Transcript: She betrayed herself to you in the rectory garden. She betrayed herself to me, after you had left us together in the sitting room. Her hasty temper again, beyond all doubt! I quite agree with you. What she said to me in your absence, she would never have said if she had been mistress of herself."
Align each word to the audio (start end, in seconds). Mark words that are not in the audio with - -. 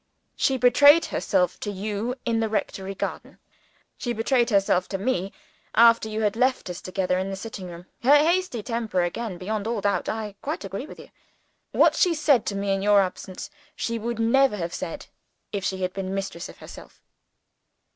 She 0.35 0.57
betrayed 0.57 1.05
herself 1.05 1.59
to 1.59 1.69
you 1.69 2.15
in 2.25 2.39
the 2.39 2.49
rectory 2.49 2.95
garden. 2.95 3.37
She 3.99 4.13
betrayed 4.13 4.49
herself 4.49 4.89
to 4.89 4.97
me, 4.97 5.31
after 5.75 6.09
you 6.09 6.21
had 6.21 6.35
left 6.35 6.71
us 6.71 6.81
together 6.81 7.19
in 7.19 7.29
the 7.29 7.35
sitting 7.35 7.67
room. 7.67 7.85
Her 8.01 8.17
hasty 8.17 8.63
temper 8.63 9.03
again, 9.03 9.37
beyond 9.37 9.67
all 9.67 9.79
doubt! 9.79 10.09
I 10.09 10.33
quite 10.41 10.65
agree 10.65 10.87
with 10.87 10.99
you. 10.99 11.11
What 11.71 11.93
she 11.93 12.15
said 12.15 12.47
to 12.47 12.55
me 12.55 12.71
in 12.73 12.81
your 12.81 12.99
absence, 12.99 13.51
she 13.75 13.99
would 13.99 14.17
never 14.17 14.57
have 14.57 14.73
said 14.73 15.05
if 15.51 15.63
she 15.63 15.83
had 15.83 15.93
been 15.93 16.15
mistress 16.15 16.49
of 16.49 16.57
herself." 16.57 17.03